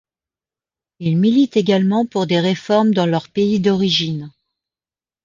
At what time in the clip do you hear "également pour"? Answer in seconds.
1.57-2.25